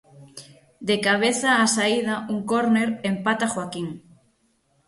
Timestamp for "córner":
2.51-2.89